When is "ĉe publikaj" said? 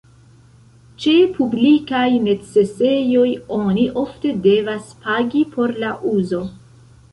1.03-2.05